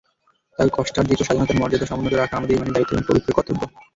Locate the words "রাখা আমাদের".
2.15-2.55